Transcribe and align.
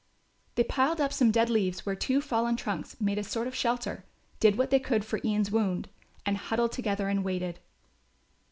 They 0.55 0.63
piled 0.63 0.99
up 0.99 1.13
some 1.13 1.29
dead 1.29 1.47
leaves 1.47 1.85
where 1.85 1.93
two 1.95 2.21
fallen 2.21 2.55
trunks 2.55 2.99
made 2.99 3.19
a 3.19 3.23
sort 3.23 3.45
of 3.45 3.53
shelter, 3.53 4.03
did 4.39 4.57
what 4.57 4.71
they 4.71 4.79
could 4.79 5.05
for 5.05 5.19
Ian's 5.23 5.51
wound 5.51 5.89
and 6.25 6.37
huddled 6.37 6.71
together 6.71 7.07
and 7.07 7.23
waited. 7.23 7.59